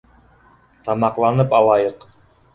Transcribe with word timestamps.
Тамаҡланып 0.87 1.55
алайыҡ. 1.61 2.09